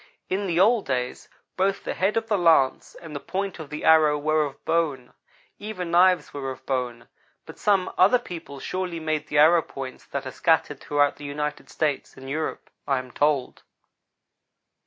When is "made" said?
8.99-9.27